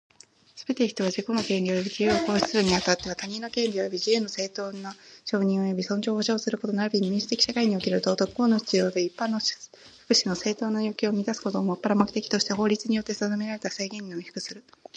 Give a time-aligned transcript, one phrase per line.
[0.55, 14.63] すべて人は、自己の権利及び自由を行使するに当っては、他人の権利及び自由の正当な承認及び尊重を保障すること並びに民主的社会における道徳、公の秩序及び一般の福祉の正当な要求を満たすことをもっぱら目的として法律によって定められた制限にのみ服する。